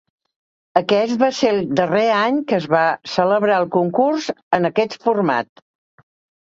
[0.79, 2.83] Aquest va ser el darrer any que es va
[3.19, 5.67] celebrar el concurs en aquest format.